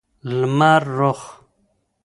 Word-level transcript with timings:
لمررخ 0.39 1.19